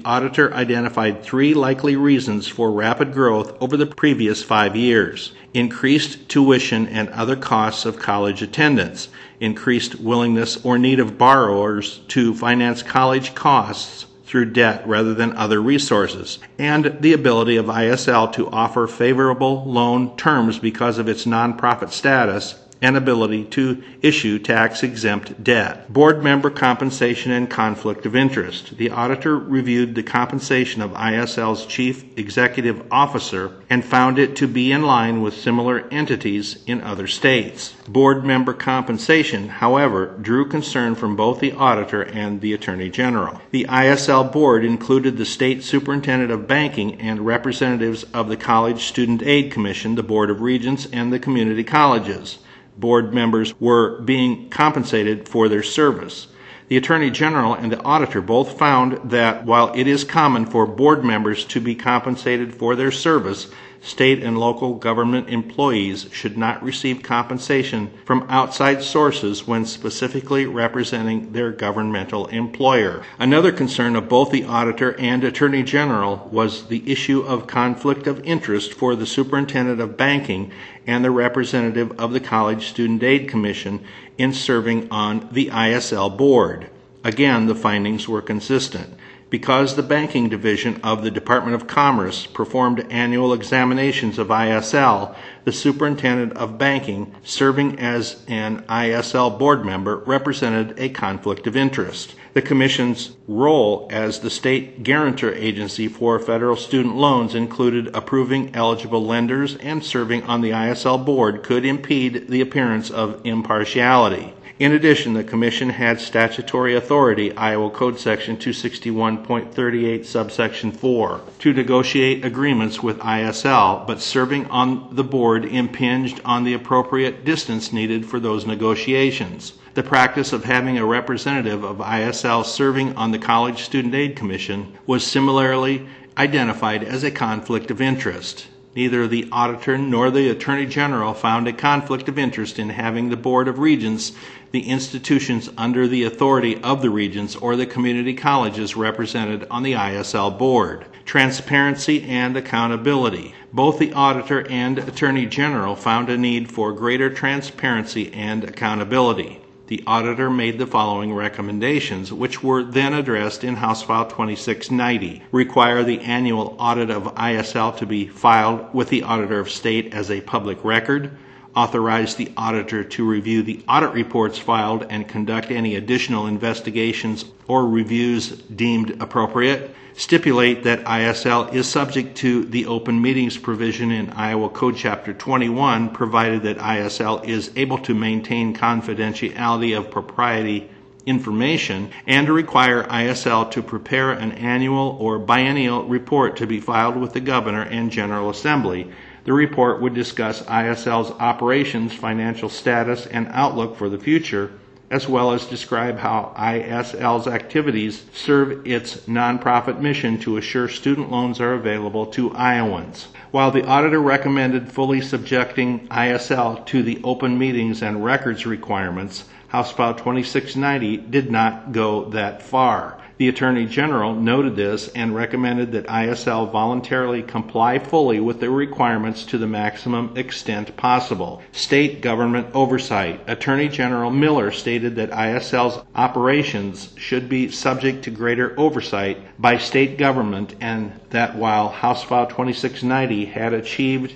[0.05, 6.87] auditor identified three likely reasons for rapid growth over the previous five years increased tuition
[6.87, 9.09] and other costs of college attendance,
[9.39, 15.61] increased willingness or need of borrowers to finance college costs through debt rather than other
[15.61, 21.89] resources, and the ability of ISL to offer favorable loan terms because of its nonprofit
[21.89, 25.91] status and ability to issue tax exempt debt.
[25.91, 28.77] Board member compensation and conflict of interest.
[28.77, 34.71] The auditor reviewed the compensation of ISL's chief executive officer and found it to be
[34.71, 37.73] in line with similar entities in other states.
[37.87, 43.41] Board member compensation, however, drew concern from both the auditor and the attorney general.
[43.51, 49.23] The ISL board included the state superintendent of banking and representatives of the College Student
[49.23, 52.39] Aid Commission, the Board of Regents, and the community colleges
[52.79, 56.27] board members were being compensated for their service.
[56.67, 61.03] The Attorney General and the Auditor both found that while it is common for board
[61.03, 63.49] members to be compensated for their service,
[63.81, 71.31] state and local government employees should not receive compensation from outside sources when specifically representing
[71.31, 73.03] their governmental employer.
[73.19, 78.23] Another concern of both the auditor and attorney general was the issue of conflict of
[78.23, 80.51] interest for the superintendent of banking
[80.85, 83.83] and the representative of the College Student Aid Commission
[84.17, 86.69] in serving on the ISL board.
[87.03, 88.93] Again, the findings were consistent
[89.29, 95.51] because the banking division of the Department of Commerce performed annual examinations of ISL, the
[95.51, 102.15] superintendent of banking, serving as an ISL board member, represented a conflict of interest.
[102.33, 109.05] The Commission's role as the state guarantor agency for federal student loans included approving eligible
[109.05, 114.33] lenders and serving on the ISL board could impede the appearance of impartiality.
[114.59, 122.25] In addition, the Commission had statutory authority, Iowa Code Section 261.38, subsection 4, to negotiate
[122.25, 128.19] agreements with ISL, but serving on the board impinged on the appropriate distance needed for
[128.19, 129.53] those negotiations.
[129.75, 134.75] The practice of having a representative of ISL serving on the College Student Aid Commission
[134.87, 135.87] was similarly
[136.17, 138.47] identified as a conflict of interest.
[138.77, 143.17] Neither the auditor nor the attorney general found a conflict of interest in having the
[143.17, 144.11] Board of Regents,
[144.51, 149.73] the institutions under the authority of the Regents, or the community colleges represented on the
[149.73, 150.85] ISL board.
[151.05, 153.33] Transparency and accountability.
[153.51, 159.83] Both the auditor and attorney general found a need for greater transparency and accountability the
[159.85, 165.23] auditor made the following recommendations, which were then addressed in House File 2690.
[165.31, 170.09] Require the annual audit of ISL to be filed with the Auditor of State as
[170.09, 171.11] a public record.
[171.55, 177.67] Authorize the auditor to review the audit reports filed and conduct any additional investigations or
[177.67, 184.47] reviews deemed appropriate stipulate that ISL is subject to the open meetings provision in Iowa
[184.49, 190.69] Code Chapter 21, provided that ISL is able to maintain confidentiality of propriety
[191.07, 196.97] information, and to require ISL to prepare an annual or biennial report to be filed
[196.97, 198.91] with the Governor and General Assembly.
[199.27, 204.51] The report would discuss ISL's operations, financial status, and outlook for the future
[204.89, 211.41] as well as describe how ISL's activities serve its nonprofit mission to assure student loans
[211.41, 213.09] are available to Iowans.
[213.31, 219.73] While the auditor recommended fully subjecting ISL to the open meetings and records requirements, House
[219.73, 222.97] File 2690 did not go that far.
[223.17, 229.23] The Attorney General noted this and recommended that ISL voluntarily comply fully with the requirements
[229.25, 231.41] to the maximum extent possible.
[231.51, 233.19] State government oversight.
[233.25, 239.97] Attorney General Miller stated that ISL's operations should be subject to greater oversight by state
[239.97, 244.13] government and that while House File 2690 had achieved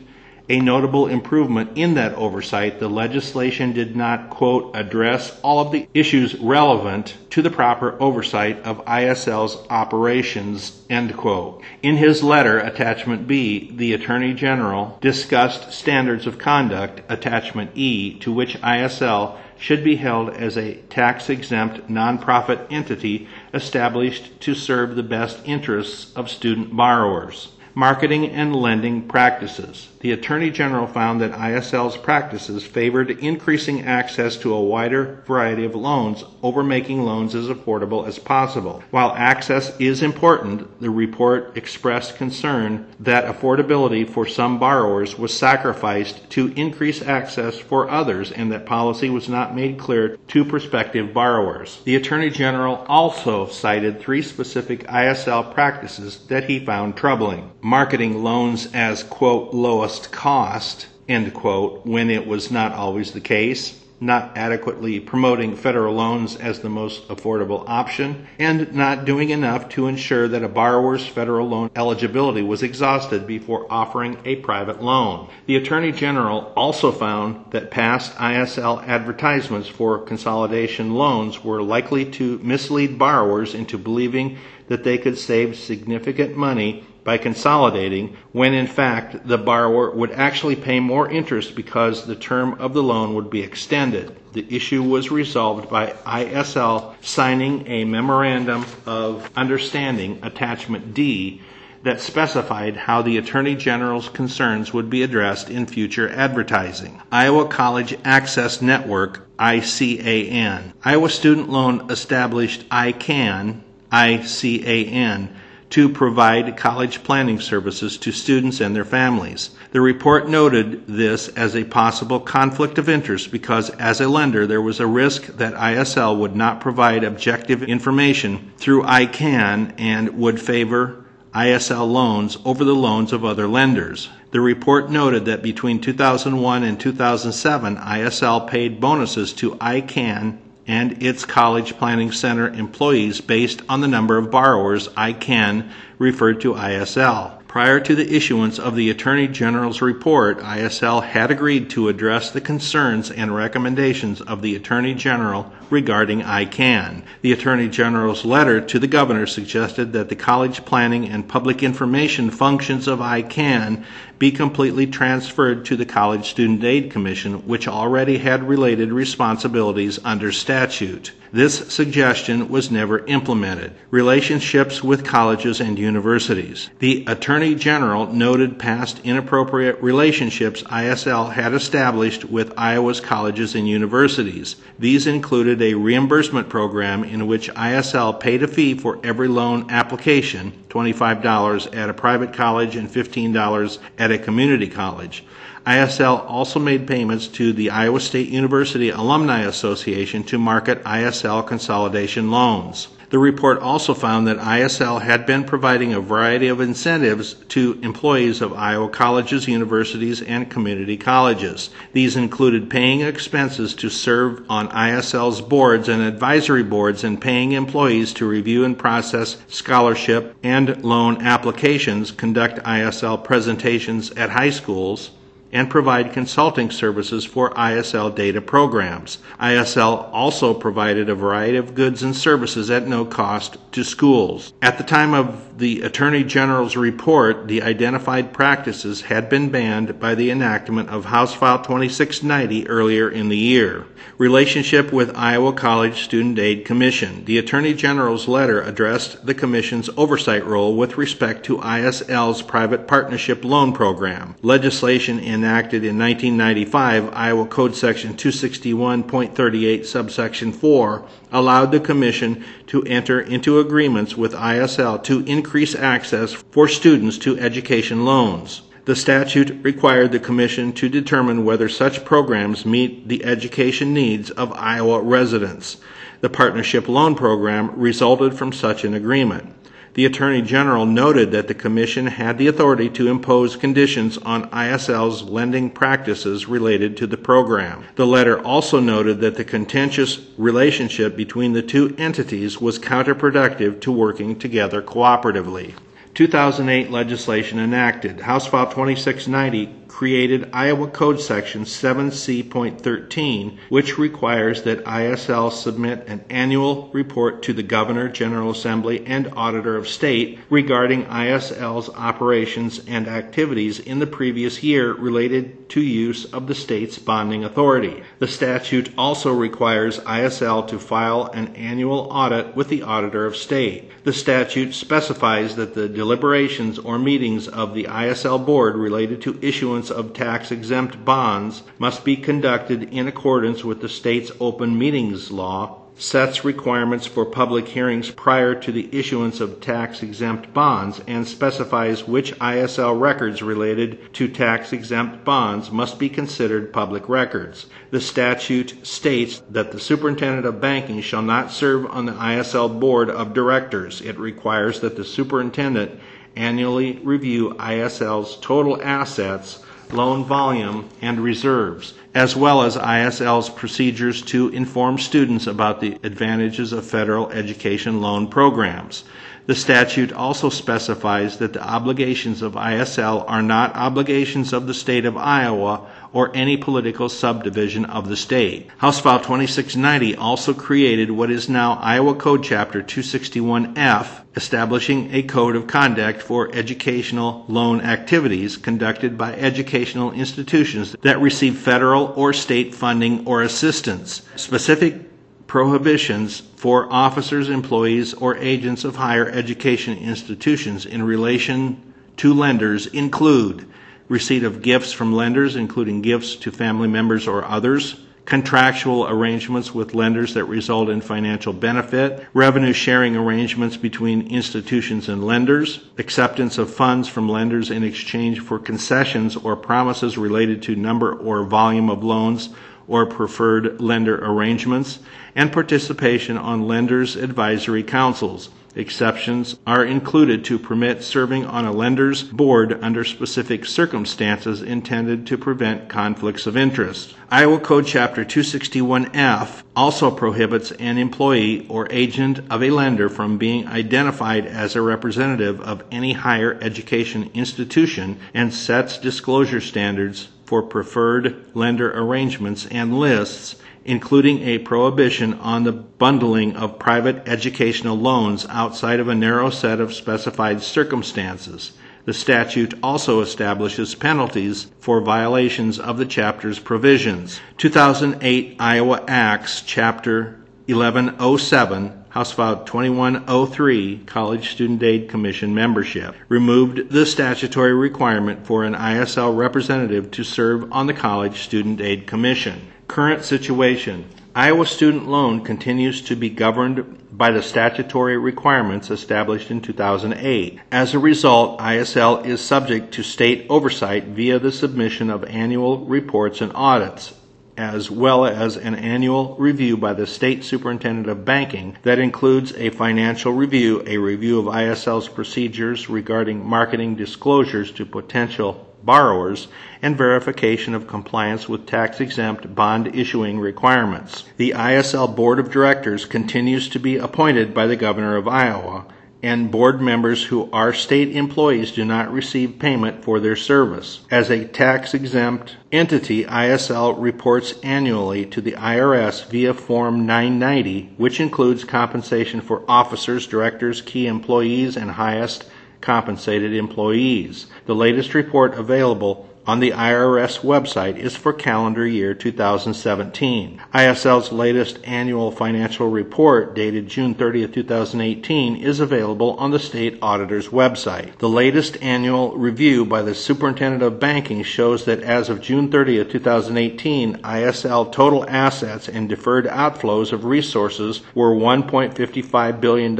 [0.51, 2.77] a notable improvement in that oversight.
[2.77, 8.61] The legislation did not, quote, address all of the issues relevant to the proper oversight
[8.63, 11.63] of ISL's operations, end quote.
[11.81, 18.33] In his letter, Attachment B, the Attorney General discussed standards of conduct, Attachment E, to
[18.33, 25.03] which ISL should be held as a tax exempt nonprofit entity established to serve the
[25.03, 27.53] best interests of student borrowers.
[27.73, 29.87] Marketing and lending practices.
[30.01, 35.75] The Attorney General found that ISL's practices favored increasing access to a wider variety of
[35.75, 38.83] loans over making loans as affordable as possible.
[38.89, 46.27] While access is important, the report expressed concern that affordability for some borrowers was sacrificed
[46.31, 51.79] to increase access for others and that policy was not made clear to prospective borrowers.
[51.83, 57.51] The Attorney General also cited three specific ISL practices that he found troubling.
[57.61, 59.53] Marketing loans as, quote,
[59.91, 65.93] lowest cost, end quote, when it was not always the case not adequately promoting federal
[65.93, 71.05] loans as the most affordable option, and not doing enough to ensure that a borrower's
[71.05, 75.29] federal loan eligibility was exhausted before offering a private loan.
[75.45, 82.39] The Attorney General also found that past ISL advertisements for consolidation loans were likely to
[82.39, 89.27] mislead borrowers into believing that they could save significant money by consolidating when in fact
[89.27, 93.41] the borrower would actually pay more interest because the term of the loan would be
[93.41, 94.15] extended.
[94.33, 101.41] The issue was resolved by ISL signing a memorandum of understanding, attachment D,
[101.83, 107.01] that specified how the Attorney General's concerns would be addressed in future advertising.
[107.11, 110.73] Iowa College Access Network, ICAN.
[110.85, 115.29] Iowa Student Loan established ICAN, ICAN
[115.71, 119.51] to provide college planning services to students and their families.
[119.71, 124.61] The report noted this as a possible conflict of interest because, as a lender, there
[124.61, 131.05] was a risk that ISL would not provide objective information through ICAN and would favor
[131.33, 134.09] ISL loans over the loans of other lenders.
[134.31, 140.37] The report noted that between 2001 and 2007, ISL paid bonuses to ICAN
[140.71, 146.53] and its College Planning Center employees based on the number of borrowers ICAN referred to
[146.53, 147.45] ISL.
[147.45, 152.39] Prior to the issuance of the Attorney General's report, ISL had agreed to address the
[152.39, 157.03] concerns and recommendations of the Attorney General regarding ICAN.
[157.21, 162.31] The Attorney General's letter to the Governor suggested that the college planning and public information
[162.31, 163.83] functions of ICAN
[164.21, 170.31] be completely transferred to the College Student Aid Commission, which already had related responsibilities under
[170.31, 171.11] statute.
[171.33, 173.71] This suggestion was never implemented.
[173.89, 176.69] Relationships with colleges and universities.
[176.77, 184.57] The Attorney General noted past inappropriate relationships ISL had established with Iowa's colleges and universities.
[184.77, 190.53] These included a reimbursement program in which ISL paid a fee for every loan application
[190.71, 193.77] $25 at a private college and $15
[194.11, 195.23] at a community college.
[195.65, 202.31] ISL also made payments to the Iowa State University Alumni Association to market ISL consolidation
[202.31, 202.87] loans.
[203.11, 208.41] The report also found that ISL had been providing a variety of incentives to employees
[208.41, 211.71] of Iowa colleges, universities, and community colleges.
[211.91, 218.13] These included paying expenses to serve on ISL's boards and advisory boards and paying employees
[218.13, 225.11] to review and process scholarship and loan applications, conduct ISL presentations at high schools,
[225.51, 229.17] and provide consulting services for ISL data programs.
[229.39, 234.53] ISL also provided a variety of goods and services at no cost to schools.
[234.61, 240.15] At the time of the Attorney General's report, the identified practices had been banned by
[240.15, 243.85] the enactment of House File 2690 earlier in the year.
[244.17, 247.25] Relationship with Iowa College Student Aid Commission.
[247.25, 253.43] The Attorney General's letter addressed the Commission's oversight role with respect to ISL's private partnership
[253.43, 254.35] loan program.
[254.41, 263.19] Legislation enacted in 1995, Iowa Code Section 261.38, subsection 4, allowed the Commission to enter
[263.19, 268.61] into agreements with ISL to increase access for students to education loans.
[268.85, 274.51] The statute required the Commission to determine whether such programs meet the education needs of
[274.53, 275.77] Iowa residents.
[276.19, 279.55] The Partnership Loan Program resulted from such an agreement.
[279.93, 285.23] The Attorney General noted that the Commission had the authority to impose conditions on ISL's
[285.23, 287.83] lending practices related to the program.
[287.95, 293.91] The letter also noted that the contentious relationship between the two entities was counterproductive to
[293.91, 295.73] working together cooperatively.
[296.13, 298.21] 2008 legislation enacted.
[298.21, 306.89] House File 2690 created Iowa Code Section 7C.13, which requires that ISL submit an annual
[306.91, 313.79] report to the Governor, General Assembly, and Auditor of State regarding ISL's operations and activities
[313.79, 318.01] in the previous year related to use of the state's bonding authority.
[318.17, 323.91] The statute also requires ISL to file an annual audit with the Auditor of State.
[324.03, 329.90] The statute specifies that the deliberations or meetings of the ISL board related to issuance
[329.91, 335.81] of tax exempt bonds must be conducted in accordance with the state's open meetings law
[336.01, 342.07] sets requirements for public hearings prior to the issuance of tax exempt bonds and specifies
[342.07, 347.67] which ISL records related to tax exempt bonds must be considered public records.
[347.91, 353.09] The statute states that the superintendent of banking shall not serve on the ISL board
[353.09, 354.01] of directors.
[354.01, 355.99] It requires that the superintendent
[356.35, 364.49] annually review ISL's total assets loan volume, and reserves, as well as ISL's procedures to
[364.49, 369.03] inform students about the advantages of federal education loan programs.
[369.47, 375.05] The statute also specifies that the obligations of ISL are not obligations of the state
[375.05, 378.69] of Iowa or any political subdivision of the state.
[378.77, 385.55] House File 2690 also created what is now Iowa Code Chapter 261F, establishing a code
[385.55, 392.75] of conduct for educational loan activities conducted by educational institutions that receive federal or state
[392.75, 394.21] funding or assistance.
[394.35, 395.11] Specific
[395.47, 403.67] prohibitions for officers, employees, or agents of higher education institutions in relation to lenders include
[404.11, 407.95] receipt of gifts from lenders, including gifts to family members or others,
[408.25, 415.25] contractual arrangements with lenders that result in financial benefit, revenue sharing arrangements between institutions and
[415.25, 421.13] lenders, acceptance of funds from lenders in exchange for concessions or promises related to number
[421.13, 422.49] or volume of loans
[422.89, 424.99] or preferred lender arrangements,
[425.35, 428.49] and participation on lenders' advisory councils.
[428.75, 435.37] Exceptions are included to permit serving on a lender's board under specific circumstances intended to
[435.37, 437.13] prevent conflicts of interest.
[437.29, 443.67] Iowa Code Chapter 261F also prohibits an employee or agent of a lender from being
[443.67, 451.55] identified as a representative of any higher education institution and sets disclosure standards for preferred
[451.55, 458.99] lender arrangements and lists including a prohibition on the bundling of private educational loans outside
[458.99, 461.71] of a narrow set of specified circumstances.
[462.05, 467.39] The statute also establishes penalties for violations of the chapter's provisions.
[467.57, 477.05] 2008 Iowa Acts, Chapter 1107, House File 2103, College Student Aid Commission membership, removed the
[477.05, 482.70] statutory requirement for an ISL representative to serve on the College Student Aid Commission.
[482.91, 484.03] Current situation
[484.35, 490.59] Iowa student loan continues to be governed by the statutory requirements established in 2008.
[490.73, 496.41] As a result, ISL is subject to state oversight via the submission of annual reports
[496.41, 497.13] and audits,
[497.55, 502.71] as well as an annual review by the State Superintendent of Banking that includes a
[502.71, 509.47] financial review, a review of ISL's procedures regarding marketing disclosures to potential borrowers
[509.81, 514.23] and verification of compliance with tax exempt bond issuing requirements.
[514.37, 518.85] The ISL Board of Directors continues to be appointed by the Governor of Iowa,
[519.23, 524.01] and board members who are state employees do not receive payment for their service.
[524.09, 531.19] As a tax exempt entity, ISL reports annually to the IRS via Form 990, which
[531.19, 535.45] includes compensation for officers, directors, key employees, and highest
[535.81, 537.47] compensated employees.
[537.65, 543.61] The latest report available on the IRS website is for calendar year 2017.
[543.73, 550.49] ISL's latest annual financial report, dated June 30, 2018, is available on the state auditor's
[550.49, 551.17] website.
[551.17, 556.05] The latest annual review by the Superintendent of Banking shows that as of June 30,
[556.05, 562.95] 2018, ISL total assets and deferred outflows of resources were $1.55 billion,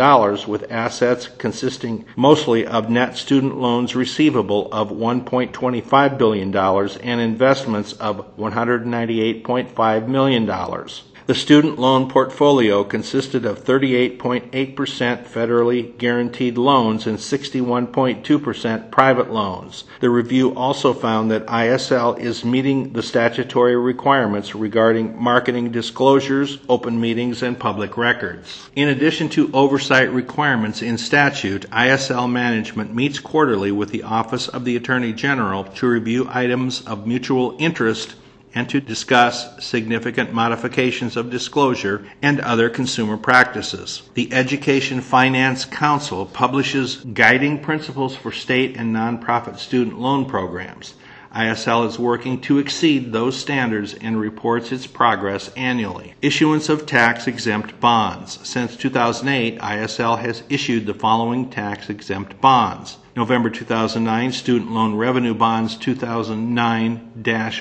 [0.48, 8.36] with assets consisting mostly of net student loans receivable of $1.25 billion and investments of
[8.38, 10.50] $198.5 million.
[11.32, 14.52] The student loan portfolio consisted of 38.8%
[15.26, 19.86] federally guaranteed loans and 61.2% private loans.
[20.02, 27.00] The review also found that ISL is meeting the statutory requirements regarding marketing disclosures, open
[27.00, 28.70] meetings, and public records.
[28.76, 34.66] In addition to oversight requirements in statute, ISL management meets quarterly with the Office of
[34.66, 38.16] the Attorney General to review items of mutual interest
[38.54, 44.04] and to discuss significant modifications of disclosure and other consumer practices.
[44.14, 50.94] The Education Finance Council publishes guiding principles for state and nonprofit student loan programs.
[51.34, 56.14] ISL is working to exceed those standards and reports its progress annually.
[56.22, 58.38] Issuance of tax exempt bonds.
[58.46, 62.98] Since 2008, ISL has issued the following tax exempt bonds.
[63.16, 67.12] November 2009, Student Loan Revenue Bonds 2009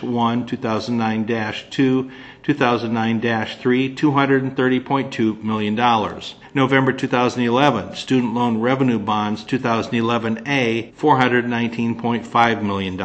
[0.01, 1.27] 1, 2009
[1.71, 2.11] 2,
[2.43, 6.21] 2009 3, $230.2 million.
[6.53, 12.97] November 2011, Student Loan Revenue Bonds 2011A, $419.5 million.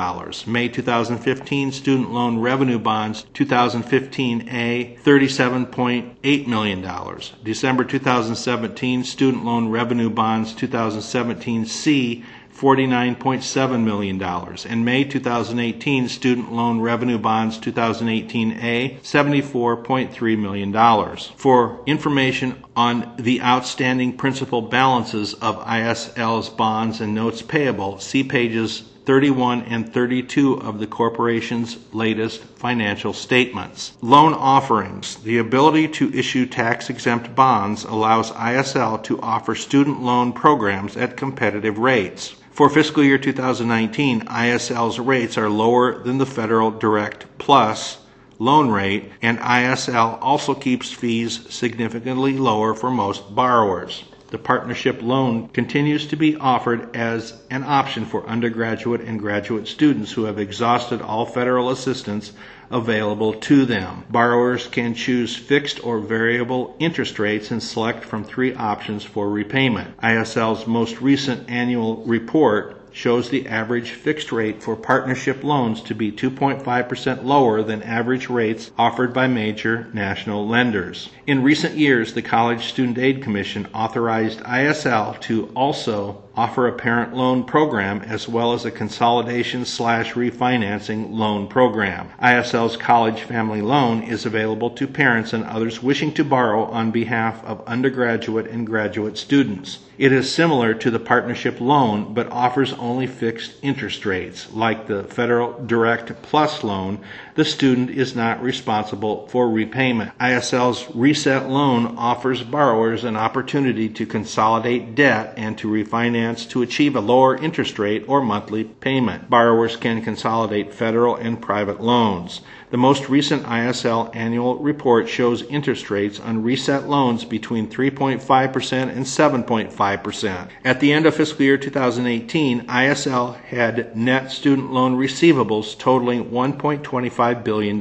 [0.47, 7.19] May 2015, Student Loan Revenue Bonds 2015A, $37.8 million.
[7.43, 12.23] December 2017, Student Loan Revenue Bonds 2017C,
[12.57, 14.21] $49.7 million.
[14.21, 21.17] And May 2018 Student Loan Revenue Bonds 2018A, $74.3 million.
[21.35, 28.83] For information on the outstanding principal balances of ISL's bonds and notes payable, see pages
[29.05, 33.93] 31 and 32 of the corporation's latest financial statements.
[34.01, 35.17] Loan offerings.
[35.17, 41.17] The ability to issue tax exempt bonds allows ISL to offer student loan programs at
[41.17, 42.35] competitive rates.
[42.51, 47.99] For fiscal year 2019, ISL's rates are lower than the federal direct plus
[48.39, 54.03] loan rate, and ISL also keeps fees significantly lower for most borrowers.
[54.31, 60.11] The partnership loan continues to be offered as an option for undergraduate and graduate students
[60.11, 62.33] who have exhausted all federal assistance
[62.71, 64.03] available to them.
[64.09, 69.95] Borrowers can choose fixed or variable interest rates and select from three options for repayment.
[69.97, 76.13] ISL's most recent annual report shows the average fixed rate for partnership loans to be
[76.13, 81.09] 2.5% lower than average rates offered by major national lenders.
[81.27, 87.13] In recent years, the College Student Aid Commission authorized ISL to also offer a parent
[87.13, 92.09] loan program as well as a consolidation slash refinancing loan program.
[92.21, 97.43] ISL's college family loan is available to parents and others wishing to borrow on behalf
[97.45, 99.79] of undergraduate and graduate students.
[99.97, 104.51] It is similar to the partnership loan but offers only fixed interest rates.
[104.51, 106.99] Like the federal direct plus loan,
[107.35, 110.11] the student is not responsible for repayment.
[110.19, 116.95] ISL's reset loan offers borrowers an opportunity to consolidate debt and to refinance to achieve
[116.95, 119.29] a lower interest rate or monthly payment.
[119.29, 122.41] Borrowers can consolidate federal and private loans.
[122.75, 129.05] The most recent ISL annual report shows interest rates on reset loans between 3.5% and
[129.05, 130.49] 7.5%.
[130.65, 137.43] At the end of fiscal year 2018, ISL had net student loan receivables totaling $1.25
[137.45, 137.79] billion.